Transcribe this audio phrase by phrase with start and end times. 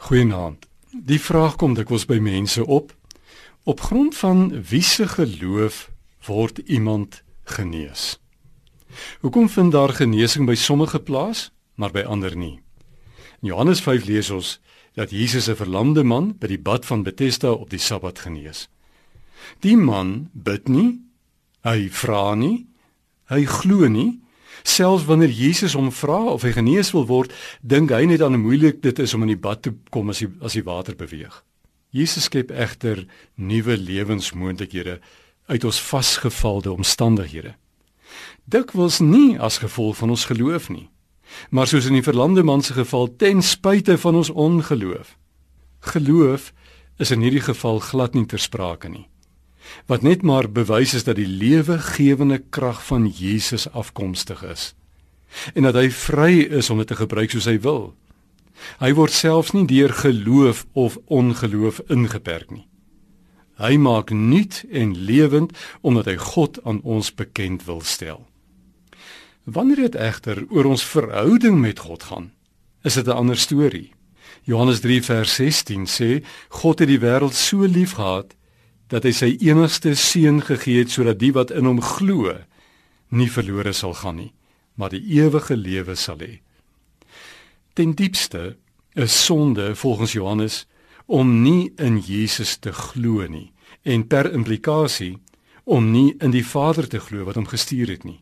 [0.00, 0.64] Goeienaand.
[0.90, 2.94] Die vraag kom dikwels by mense op.
[3.68, 5.90] Op grond van wie se geloof
[6.24, 8.16] word iemand genees?
[9.20, 12.62] Hoekom vind daar genesing by sommige plaas, maar by ander nie?
[13.44, 14.56] In Johannes 5 lees ons
[14.96, 18.68] dat Jesus 'n verlamde man by die bad van Bethesda op die Sabbat genees.
[19.60, 21.00] Die man bid nie,
[21.60, 22.66] hy vra nie,
[23.24, 24.20] hy glo nie,
[24.62, 28.42] Selfs wanneer Jesus hom vra of hy genees wil word, dink hy net aan hoe
[28.42, 31.42] moeilik dit is om in die bad te kom as die as die water beweeg.
[31.90, 35.00] Jesus skep egter nuwe lewensmoontlikhede
[35.50, 37.56] uit ons vasgevalde omstandighede.
[38.44, 40.88] Dikwels nie as gevolg van ons geloof nie,
[41.50, 45.16] maar soos in die verlamde man se geval ten spyte van ons ongeloof.
[45.94, 46.52] Geloof
[46.98, 49.06] is in hierdie geval glad nie ter sprake nie
[49.86, 54.74] wat net maar bewys is dat die lewegewende krag van Jesus afkomstig is
[55.54, 57.92] en dat hy vry is om dit te gebruik soos hy wil.
[58.82, 62.66] Hy word selfs nie deur geloof of ongeloof ingeperk nie.
[63.60, 65.52] Hy maak nuut en lewend
[65.86, 68.24] omdat hy God aan ons bekend wil stel.
[69.44, 72.30] Wanneer dit egter oor ons verhouding met God gaan,
[72.84, 73.92] is dit 'n ander storie.
[74.42, 78.34] Johannes 3 vers 16 sê God het die wêreld so liefgehad
[78.90, 82.34] dat hy sy enigste seun gegee het sodat die wat in hom glo
[83.14, 84.32] nie verlore sal gaan nie,
[84.74, 86.40] maar die ewige lewe sal hê.
[87.74, 88.56] Ten diepste
[88.98, 90.66] is sonde volgens Johannes
[91.06, 93.52] om nie in Jesus te glo nie
[93.86, 95.18] en per implikasie
[95.64, 98.20] om nie in die Vader te glo wat hom gestuur het nie.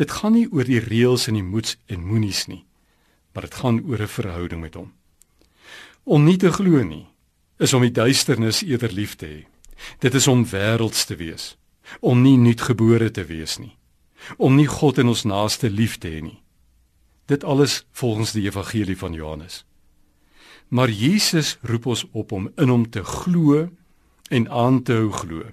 [0.00, 2.64] Dit gaan nie oor die reëls en die moets en moenies nie,
[3.32, 4.92] maar dit gaan oor 'n verhouding met hom.
[6.04, 7.06] Om nie te glo nie
[7.58, 9.51] is om die duisternis eerder lief te hê.
[9.98, 11.56] Dit is om wêrelds te wees,
[12.00, 13.76] om nie nuutgebore te wees nie,
[14.36, 16.42] om nie God en ons naaste lief te hê nie.
[17.26, 19.64] Dit alles volgens die evangelie van Johannes.
[20.68, 23.68] Maar Jesus roep ons op om in hom te glo
[24.30, 25.44] en aan te hou glo.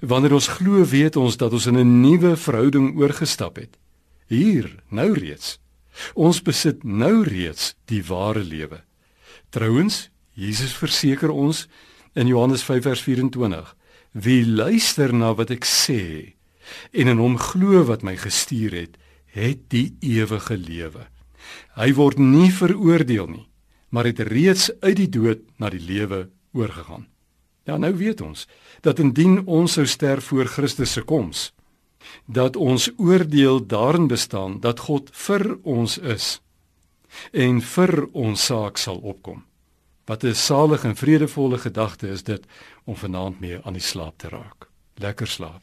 [0.00, 3.78] Wanneer ons glo, weet ons dat ons in 'n nuwe verhouding oorgestap het.
[4.26, 5.58] Hier, nou reeds.
[6.14, 8.84] Ons besit nou reeds die ware lewe.
[9.50, 11.68] Trouwens, Jesus verseker ons
[12.14, 13.76] in Johannes 5 vers 24
[14.12, 16.34] wie luister na wat ek sê
[16.92, 18.98] en in hom glo wat my gestuur het
[19.32, 21.06] het die ewige lewe.
[21.80, 23.46] Hy word nie veroordeel nie
[23.92, 27.08] maar het reeds uit die dood na die lewe oorgegaan.
[27.68, 28.46] Ja nou weet ons
[28.84, 31.52] dat indien ons sou sterf voor Christus se koms
[32.26, 36.40] dat ons oordeel daarin bestaan dat God vir ons is
[37.32, 39.44] en vir ons saak sal opkom
[40.04, 42.46] Wat 'n salige en vredevolle gedagte is dit
[42.84, 44.68] om vanaand mee aan die slaap te raak.
[44.94, 45.62] Lekker slaap.